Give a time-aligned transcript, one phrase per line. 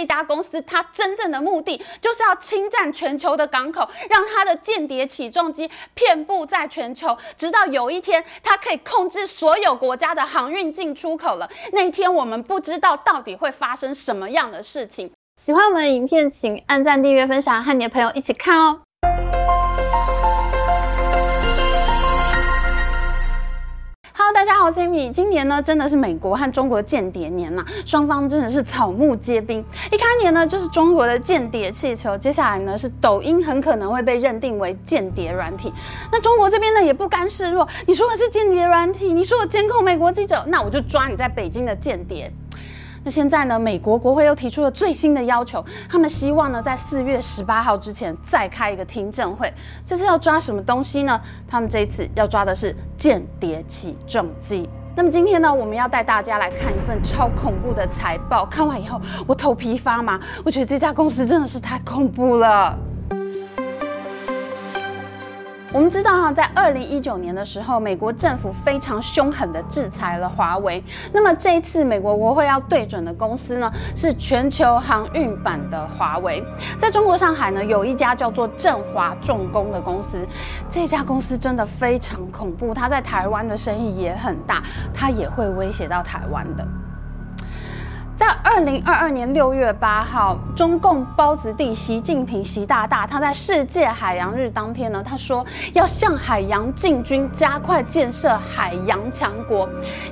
[0.00, 11.50] 这家公司它真正的目的就是要侵占全球的港口，让它的间谍起重机遍布在全球，直到有一天它可以控制所有国家的航运进出口了。
[11.72, 15.12] 那一天我们不知道到底会发生什么样的事情。
[15.36, 18.80] 喜欢我们的影片，请按赞、订阅、分享，和你的朋友一起看哦。
[24.32, 25.10] 大家好，我是 Amy。
[25.12, 29.58] 今年呢，真的是美国和中国间谍年呐、双方真的是草木皆兵。
[29.90, 35.72] 一开年呢，就是中国的间谍气球，接下来呢是抖音很可能会被认定为间谍软体。
[36.12, 42.32] 那中国这边呢也不甘示弱，你说我是间谍软体，你说我监控美国记者，那我就抓你在北京的间谍。
[43.02, 49.52] 那现在呢，美国国会又提出了最新的要求，他们希望呢，在四月十八号之前再开一个听证会。
[49.86, 51.20] 这次要抓什么东西呢？
[51.48, 54.68] 他们这一次要抓的是间谍起重机。
[54.94, 58.44] 那么今天呢，我们要带大家来看一份超恐怖的财报。
[58.44, 62.76] 看完以后，我头皮发麻，我觉得这家公司真的是太恐怖了。
[65.72, 70.82] 我们知道哈，在二零一九年的时候，美国政府非常凶狠的制裁了华为。
[71.12, 76.44] 那么这一次，美国国会要对准的公司呢，是全球航运版的华为。
[76.76, 80.18] 在中国上海呢，有一家叫做振华重工的公司，
[80.68, 84.60] 这家公司真的非常恐怖，它在台湾的生意也很大，
[84.92, 86.66] 它也会威胁到台湾的。
[88.20, 99.66] 在二零二二年六月八号，中共包子弟习近平习大大，他在世界海洋日当天呢，他说要向海洋进军，加快建设海洋强国。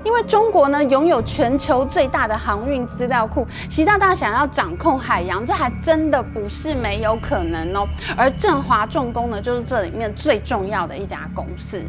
[0.04, 7.86] 因为中国呢拥有全球最大的航运资料库，习大大想要掌控海洋，这还真的不是没有可能哦。
[8.16, 11.84] 而振华重工呢，就是这里面最重要的一家公司。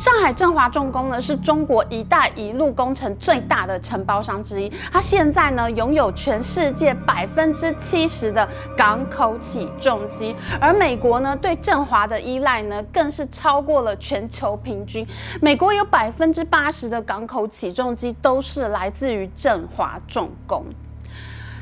[0.00, 4.72] 上海振华重工呢，是中国“一带一路”工程最大的承包商之一。
[4.90, 15.06] 它现在呢，拥有全世界百分之七十的港口起重机，而美国呢，对振华的依赖呢，更是超过了全球平均。
[15.38, 20.64] 美国有百分之八十的港口起重机都是来自于振华重工。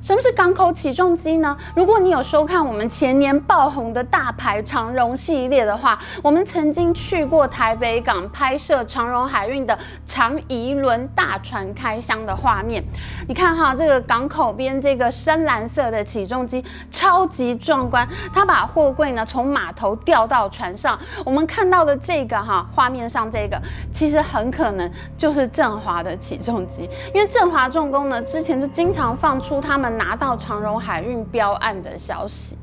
[0.08, 1.54] 什么是港口起重机呢？
[1.74, 12.82] 如果你有收看我们前年爆红的大牌长荣系列的话，我们曾经去过台北港拍摄长荣海运的长宜轮大船开箱的画面。
[13.28, 20.98] 你看哈，这个港口边这个深蓝色的起重机超级壮观，它把货柜呢从码头吊到船上。
[21.22, 23.60] 我们看到的这个哈画面上这个，
[23.92, 29.97] 其实很可能就是振华的起重机，因为振华重工呢之前就经常放出他们。
[29.98, 32.56] 拿到长荣海运标案的消息。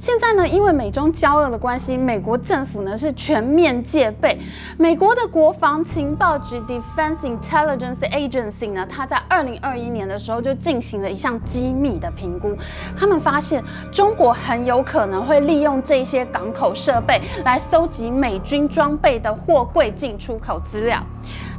[0.00, 4.40] 现在呢，因为美中交恶的关系，美国政府呢是全面戒备。
[4.78, 12.56] 美国的国防情报局 （Defense Intelligence Agency） 呢，它在二零二一年的时候就进行了一项机密的评估。
[12.96, 13.62] 他们发现，
[13.92, 21.04] 中国很有可能会利用这些港口设备来搜集美军装备的货柜进出口资料。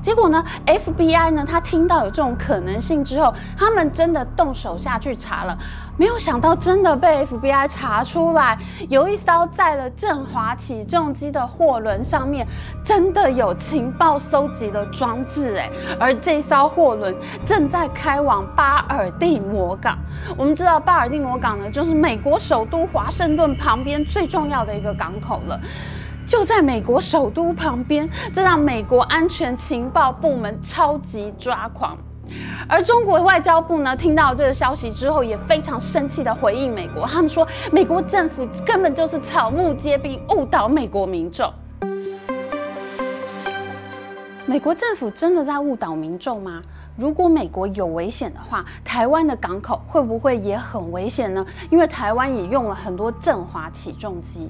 [0.01, 5.55] 结果呢，FBI 呢，他听到有这种可能性之后，他们真的动手下去查了。
[6.01, 8.57] 没有想到，真的被 FBI 查出来，
[8.89, 12.47] 有一艘载了振华起重机的货轮上面，
[12.83, 15.69] 真的有情报搜集的装置诶，
[15.99, 19.95] 而这艘货轮正在开往巴尔的摩港。
[20.35, 25.61] 我们知道巴尔的摩港呢，就是美国首都华盛顿旁边最重要的一个港口了。
[26.25, 31.95] 就在美国首都旁边，这让美国安全情报部门超级抓狂。
[32.67, 37.05] 而中国外交部呢，听到这个消息之后，也非常生气地回应美国。
[37.05, 41.51] 他们说，美国政府根本就是草木皆兵，误导美国民众。
[44.45, 46.61] 美国政府真的在误导民众吗？
[46.97, 51.45] 如果美国有危险的话，台湾的港口会不会也很危险呢？
[51.69, 54.49] 因为台湾也用了很多振华起重机。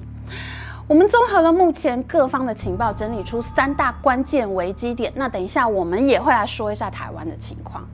[0.88, 5.12] 我们综合了目前各方的情报，整理出三大关键危机点。
[5.14, 7.86] 那等一下，我们也会来说一下台湾的情况。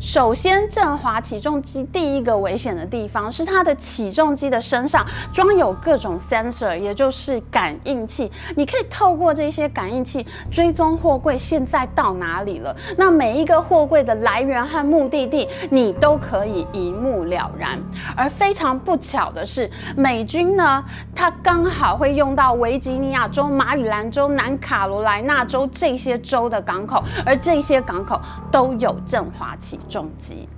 [0.00, 8.32] 首先，振华起重机第一个危险的地方是它的起重机的身上装有各种 sensor，也就是感应器。
[8.56, 12.74] 你可以透过这些感应器追踪货柜现在到哪里了。
[12.96, 17.78] 那每一个货柜的来源和目的地，你都可以一目了然。
[18.16, 20.82] 而非常不巧的是，美军呢，
[21.14, 28.18] 它刚好会用到维吉尼亚州、马里兰州、南卡罗来纳州这些州的港口，而这些港口
[28.50, 29.78] 都有振华起。
[29.90, 30.48] 重机。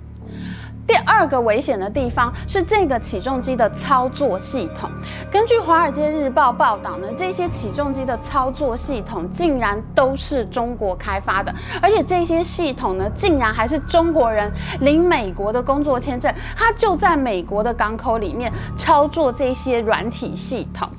[0.85, 4.89] 第二个危险的地方是这个起重机的操作系统。
[5.31, 14.51] 根据《华尔街日报》报道呢，这些起重机的操作系统竟然都是中国开发的，而且这些系统呢，竟然还是中国人
[14.81, 20.89] 领美国的工作签证，他就在美国的港口里面操作这些软体系统。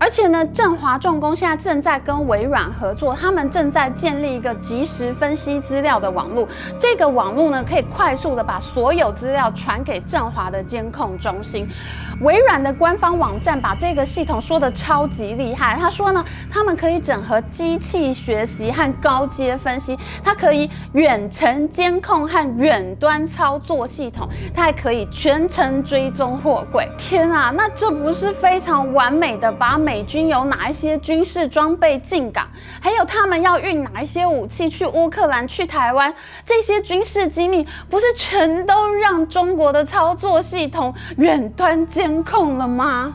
[0.00, 6.48] 而且呢，振华重工现在正在跟微软合作，他们正在建立一个即时分析资料的网络。
[6.78, 11.68] 这个网络呢，可以快速的把所有资料传给振华的监控中心。
[12.22, 26.88] 微软的官方网站把这个系统说的超级厉害，他说呢，他们可以整合机器学习和高阶分析，它可以远程监控和远端操作系统，它还可以全程追踪货柜。
[26.96, 32.48] 天啊，那这不是非常完美的把美美军有哪一些军事装备进港，
[32.80, 36.14] 还有他们要运哪一些武器去乌克兰、去台湾，
[36.46, 43.12] 这些军事机密不是全都让中国的操作系统远端监控了吗？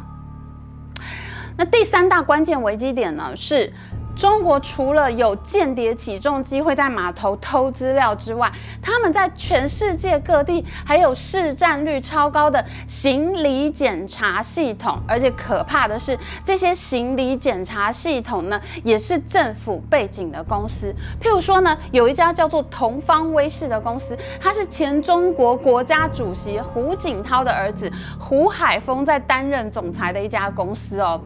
[1.56, 3.72] 那第三大关键危机点呢是。
[4.16, 8.52] 中国除了有间谍起重机会在码头偷资料之外，
[8.82, 20.96] 他们在全世界各地还有市占率超高的行李检查系统，而且可怕的是，这些行李检查系统呢，也是政府背景的公司。
[21.22, 31.20] 譬如说呢，有一家叫做同方威视的公司，它是前中国国家主席胡锦涛的儿子胡海峰在担任总裁的一家公司哦。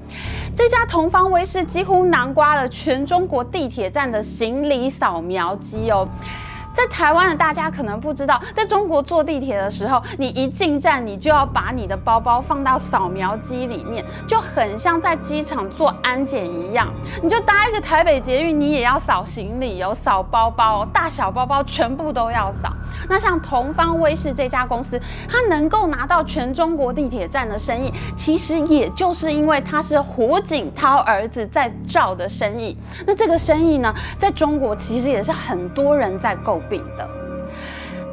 [0.55, 2.67] 这家同方威视几乎囊括了。
[2.81, 6.07] 全中国地铁站的行李扫描机哦。
[6.73, 16.87] 在台湾的大家可能不知道，在中国坐地铁的时候，你一进站，你就要把你的包包放到扫描机里面，就很像在机场做安检一样。
[17.21, 22.71] 你就搭一个台北捷运，你也要扫行李哦，扫包包，大小包包全部都要扫。
[23.07, 32.77] 那像同方威视这家公司，它能够拿到全中国地铁站的生意，其实也就是因为它是胡锦涛儿子在罩的生意。
[33.05, 37.09] 那这个生意呢，在中国其实也是很多人在购比的，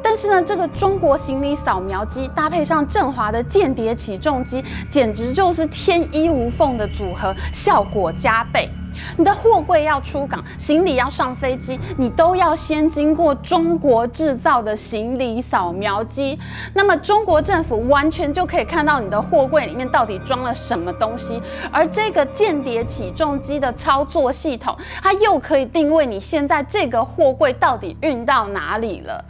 [0.01, 8.69] 但是呢，这个中国行李扫描机搭配上振华的间谍起重机，简直就是天衣无缝的组合，效果加倍。
[9.15, 16.37] 你的货柜要出港，行李要上飞机，你都要先经过中国制造的行李扫描机。
[16.73, 21.41] 那么中国政府完全就可以看到你的货柜里面到底装了什么东西，
[21.71, 29.23] 而这个间谍起重机的操作系统，它又可以定位你现在这个货柜到底运到哪里了。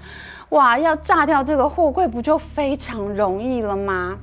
[0.49, 4.17] 哇，要炸掉这个货柜不就非常容易了吗？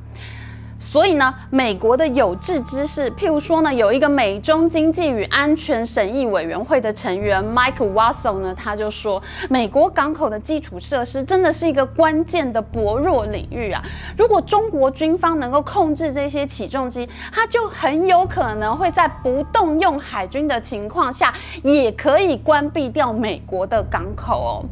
[0.85, 13.83] 所以呢，美国的有志之士，譬如说呢，有一个美中经济与安全审议委员会的成员 Mike Wassel 呢，他就说，美国港口的基础设施真的是一个关键的薄弱领域啊。
[14.17, 24.65] 如果中国军方能够控制这些起重机，它就很有可能会在不动用海军的情况下，也可以关闭掉美国的港口哦。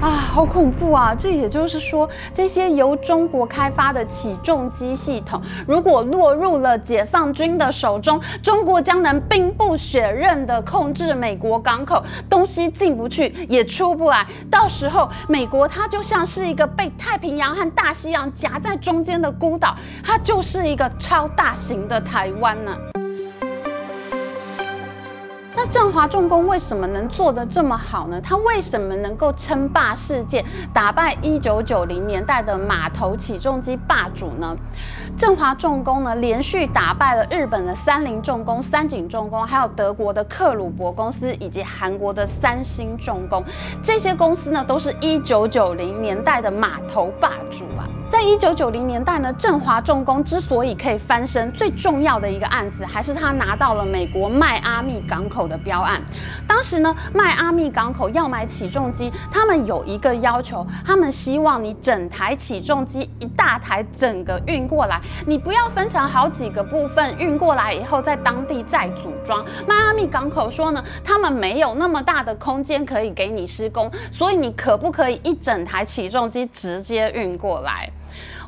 [0.00, 1.14] 啊，好恐怖啊！
[1.14, 14.26] 这也就是说，这些由中国开发的起重机系统，如果落入了解放军的手中，中国将能兵不血刃地控制美国港口，东西进不去，也出不来。
[14.50, 22.76] 到时候，美国它就像是一个被太平洋和大西洋夹在中间的孤岛，它就是一个超大型的台湾呢。
[25.70, 28.20] 振华重工为什么能做得这么好呢？
[28.20, 34.56] 它为什么能够称霸世界，打败一九九零年代的码头起重机霸主呢？
[35.16, 43.42] 振华重工呢，连续打败了日本的三菱重工、三井重工，还有德国的克鲁伯公司以及韩国的三星重工。
[43.82, 47.88] 这些公司呢，都是一九九零年代的码头霸主啊。
[48.14, 56.00] 在一九九零年代呢，振华重工之所以可以翻身，最重要的一个案子，还是他拿到了美国迈阿密港口的标案。
[56.46, 69.44] 当时呢，迈阿密港口要买起重机，他们有一个要求，他们希望你整台起重机一大台整个运过来，你不要分成好几个部分运过来以后在当地再组装。
[69.66, 77.90] 迈阿密港口说呢，他们没有那么大的空间可以给你施工，所以你可不可以一整台起重机直接运过来？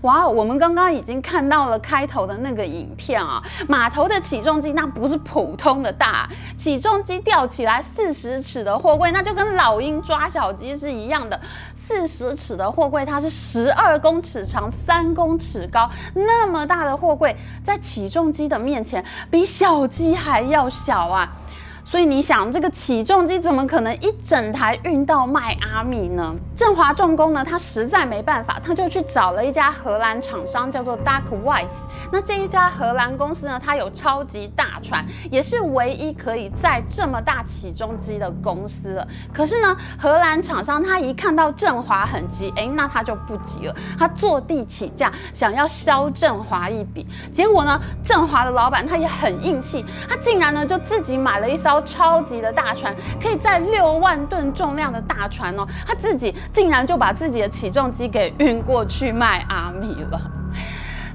[0.03, 11.41] 哇，我们刚刚已经看到了开头的那个影片啊，码头的起重机那不是普通的大，起重机吊起来四十尺的货柜，那就跟老鹰抓小鸡是一样的。
[11.75, 21.33] 四十尺的货柜，它是十二公尺长，三公尺高，那么大的货柜，在起重机的面前比小鸡还要小啊。
[21.89, 26.35] 所以你想，这个起重机怎么可能一整台运到迈阿密呢？
[26.57, 31.69] 振华重工呢，他实在没办法，他就去找了一家荷兰厂商，叫做 Dackweiss。
[32.11, 39.07] 那这一家荷兰公司呢，它有超级大船，也是唯一可以载这么大起重机的公司了。
[39.33, 47.07] 可是呢，荷兰厂商他一看到振华很急，哎，那他就不急了，他坐地起价，想要削振华一笔。
[47.33, 51.76] 结果呢，振华的老板他也很硬气，他竟然呢就自己买了一艘。
[51.83, 60.21] 超级的大船，可以载六万吨重量的大船哦，他自己竟然就把自己的起重机给运过去卖阿米了。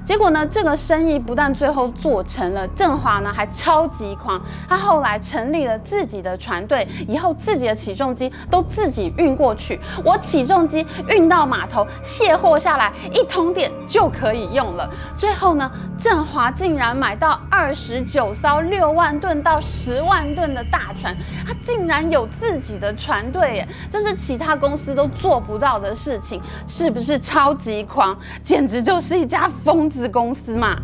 [0.04, 9.78] 结果呢，这个生意不但最后做成了，振华呢还超级狂，他后来成立了自己的船队，以后自己的起重机都自己运过去。
[10.04, 14.90] 我起重机运到码头卸货下来，一通电就可以用了。
[15.16, 21.16] 最后呢，振华竟然买到二十九艘六万吨到十万吨的大船，
[21.46, 28.18] 他竟然有自己的船队耶，这是其他公司都做不到的事情，是不是超级狂？
[28.42, 30.76] 简直就是一家疯子公司嘛，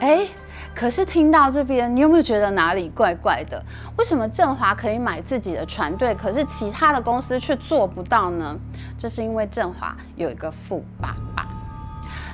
[0.00, 0.26] 哎，
[0.74, 3.62] 可是听到这边，你有没有觉得哪里怪怪的？
[3.96, 8.56] 为什么振华可以买自己的船队，可是其他的公司却做不到呢？
[8.98, 11.46] 这是因为振华有一个富爸爸。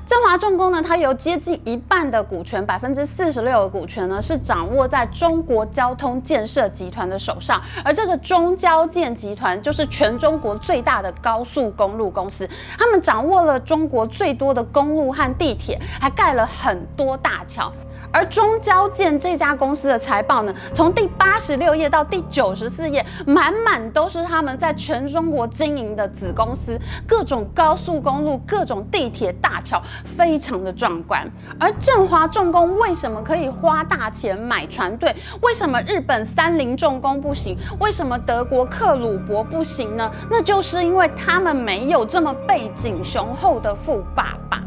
[0.05, 7.63] 振华重工呢，它有接近一半的股权，百分之四十六的股权呢，是掌握在中国交通建设集团的手上。
[7.85, 17.73] 而这个中交建集团就是全中国最大的高速公路公司，他们掌握了中国最多的公路和地铁，还盖了很多大桥。
[18.13, 29.83] 而中交建这家公司的财报呢，从第八十六页到第九十四页，满满都是他们在全中国经营的子公司，各种高速公路、各种地铁大桥，
[30.17, 31.27] 非常的壮观。
[31.59, 35.15] 而振华重工为什么可以花大钱买船队？
[35.41, 37.57] 为什么日本三菱重工不行？
[37.81, 40.13] 为什么德国克鲁伯不行呢？
[40.31, 44.63] 那就是因为他们没有这么背景雄厚的富爸爸。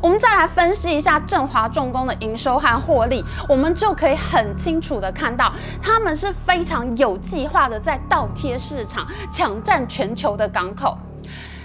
[0.00, 5.52] 我们再来分析一下振华重工的营收和获利，我们就可以很清楚的看到，
[5.82, 10.96] 他们是非常有计划的在倒贴市场，抢占全球的港口。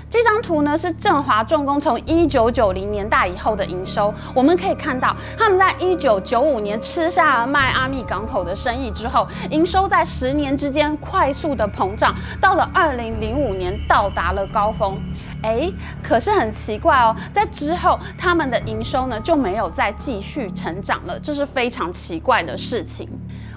[0.08, 14.98] 这张图呢是振华重工从一九九零年代以后的营收，我们可以看到，他们在一九九五年吃下了迈阿密港口的生意之后，营收在十年之间快速的膨胀，到了二零零五年到达了高峰。
[15.46, 15.72] 哎，
[16.02, 23.08] 可是很奇怪哦，在之后他们的营收呢就没有再继续成长了，这是非常奇怪的事情。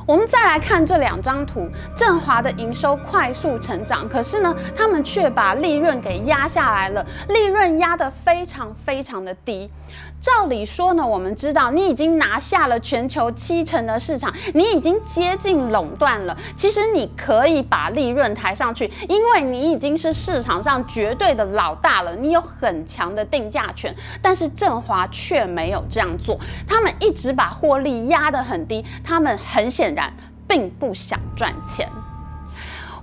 [0.08, 9.70] 我们再来看这两张图，振华的营收快速成长，可是呢，他们却把利润给压下来了，利润压得非常非常的低。
[10.18, 16.34] 照理说呢，我们知道你已经拿下了全球七成的市场，你已经接近垄断了。
[16.56, 23.94] 其实你可以把利润抬上去，因为你已经是市场上绝对的老大了，你有很强的定价权。
[24.22, 29.97] 但是振华却没有这样做，他们一直把获利压得很低，他们很显。
[30.46, 31.88] 并不想赚钱。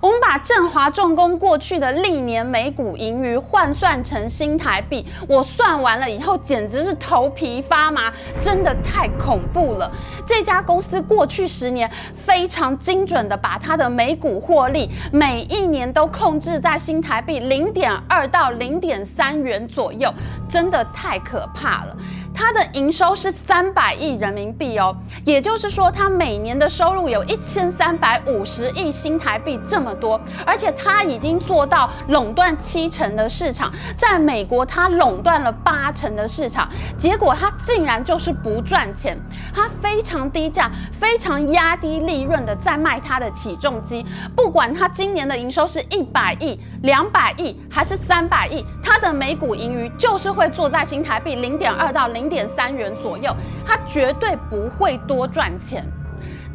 [0.01, 9.91] 我们把振华重工过去的历年每股盈余换算成新台币，我算完了以后简直是头皮发麻，真的太恐怖了。
[10.27, 20.13] 这家公司过去十年非常精准的把它的每股获利每一年都控制在新台币零点二到零点三元左右，
[20.47, 21.97] 真的太可怕了。
[22.35, 39.17] 它的营收是三百亿人民币哦，也就是说，它每年的收入有一千三百五十亿新台币这么多，而且它已经做到垄断七成的市场，在美国它垄断了八成的市场，结果它竟然就是不赚钱，
[39.53, 52.25] 它非常低价、非常压低利润的在卖它的起重机，不管它今年的营收是一百亿、两百亿还是三百亿，它的每股盈余就是会坐在新台币零点二到零。
[52.25, 55.85] 点三元左右，它绝对不会多赚钱。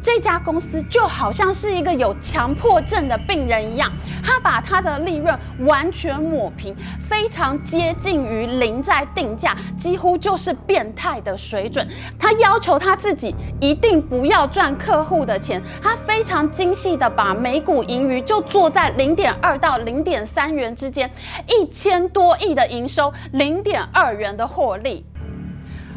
[0.01, 3.91] 这家公司就好像是一个有强迫症的病人一样，
[4.23, 11.87] 他把他的利润完全抹平，非常接近于零在定价，几乎就是变态的水准。
[12.19, 21.09] 他要求他自己一定不要赚客户的钱，他非常精细的把每股盈余就做在零点二到零点三元之间，
[21.47, 25.05] 一千多亿的营收，零点二元的获利。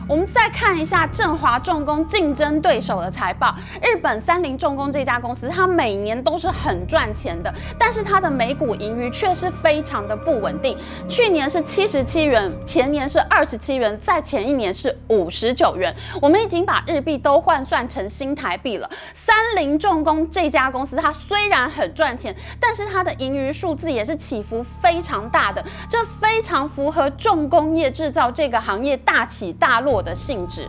[0.06, 10.76] 我们再看一下振华重工竞争对手的财报，日本三菱重工这家公司，它每年都是很赚钱的，但是它的每股盈余却是非常的不稳定。
[11.08, 15.94] 去年是七十七元，前年是二十七元，在前一年是五十九元。
[16.20, 18.90] 我们已经把日币都换算成新台币了。
[19.14, 30.68] 三菱重工这家公司，它虽然很赚钱，但是它的盈余数字也是起伏非常大的，这非常符合重工业制造这个行业大起大落我的性质。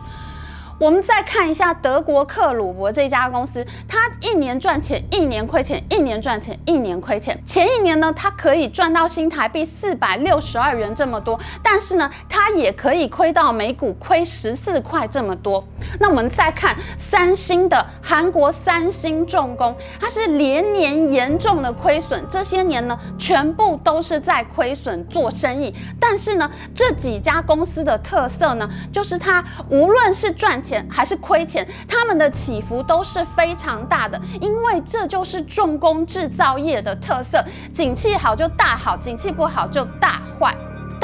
[0.78, 7.38] 我们再看一下德国克鲁伯这家公司，它一年赚钱，一年亏钱，一年赚钱，一年亏钱。
[7.46, 15.66] 前一年呢，它可以赚到新台币四百六十二元这么多，但是呢，它也可以亏到每股亏十四块这么多。
[15.98, 25.74] 那我们再看三星的韩国三星重工，它是连年严重的亏损，这些年呢，全部都是在亏损做生意。
[25.98, 40.52] 但是呢，这几家公司的特色呢，就是它无论是赚钱还是亏钱，他们的起伏都是非常大的，因为这就是重工制造业的特色，景气好就大好，景气不好就大坏。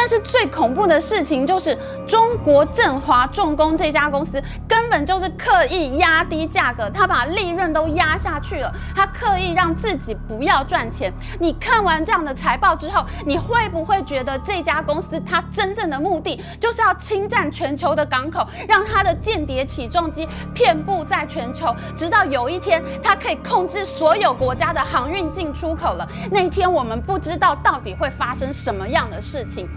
[0.02, 1.78] 但是最恐怖的事情就是，
[2.08, 11.12] 中国振华重工这家公司根本就是刻意压低价格，他把利润都压下去了，他刻意让自己不要赚钱。
[11.38, 25.94] 你看完这样的财报之后，你会不会觉得这家公司它真正的目的就是要侵占全球的港口，让它的间谍起重机遍布在全球，直到有一天它可以控制所有国家的航运进出口。
[25.94, 26.08] 了？
[26.28, 29.68] 那一天我们不知道到底会发生什么样的事情。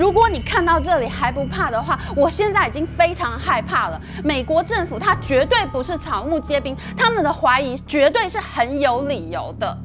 [0.00, 4.00] 如果你看到这里还不怕的话，我现在已经非常害怕了。
[4.24, 9.76] 美国政府他绝对不是草木皆兵，他们的怀疑绝对是很有理由的。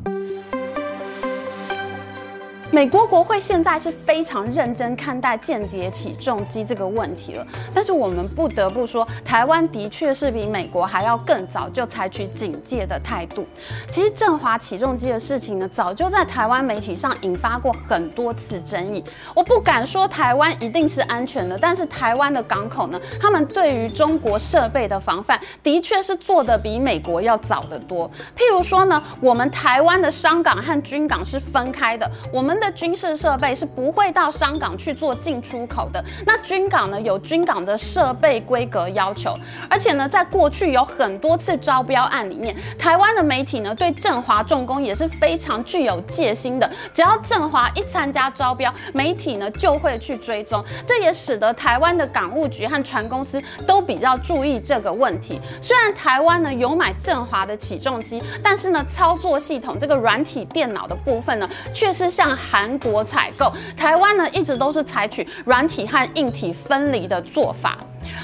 [2.71, 13.47] 美国国会现在是非常认真看待间谍起重机这个问题了，但是我们不得不说，台湾的确是比美国还要更早就采取警戒的态度。
[13.89, 19.03] 其实振华起重机的事情呢，早就在台湾媒体上引发过很多次争议。
[19.33, 28.09] 我不敢说台湾一定是安全的，但是台湾的港口呢，他们对于中国设备的防范的确是做得比美国要早得多。
[28.35, 36.03] 譬如说呢，我们台湾的商港和军港是分开的，我们的的军事设备是不会到商港去做进出口的。
[36.25, 39.37] 那军港呢，有军港的设备规格要求，
[39.69, 46.67] 而且呢，在过去有很多次招标案里面，台湾的媒体呢对振华重工也是非常具有戒心的。
[46.91, 50.63] 只要振华一参加招标，媒体呢就会去追踪。
[50.87, 55.39] 这也使得台湾的港务局和船公司都比较注意这个问题。
[55.61, 62.35] 虽然台湾呢有买振华的起重机，但是呢操作系统这个软体电脑的部分呢，却是像。
[62.51, 67.77] 韩国采购，台湾呢一直都是采取软体和硬体分离的做法。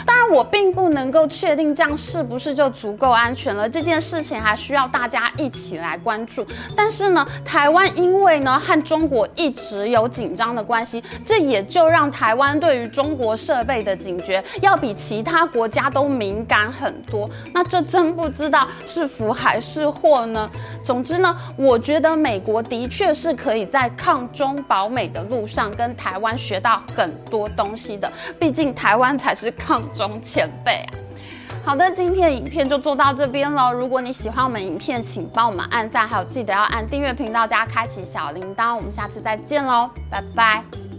[0.06, 3.70] 当然，我并不能够确定这样是不是就足够安全了。
[3.70, 6.46] 这件事情还需要大家一起来关注。
[6.76, 17.30] 但是呢，台湾因为呢和中国一直有紧张的关系，这也就让台湾对于中国设备的警觉要比其他国家都敏感很多。
[17.54, 20.50] 那这真不知道是福还是祸呢？
[20.84, 28.12] 总之呢，我觉得美国的确是可以在抗中保美的路上跟台湾学到很多东西的。
[28.40, 29.52] 毕竟台湾才是。
[29.72, 30.92] 抗中前辈啊！
[31.64, 33.72] 好的，今天的影片就做到这边喽。
[33.72, 38.76] 如果你喜欢我们影片，请帮我们按赞，还有记得要按订阅频道加开启小铃铛。
[38.76, 40.91] 我们下次再见喽，拜拜。